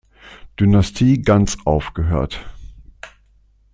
[0.59, 2.39] Dynastie ganz aufgehört.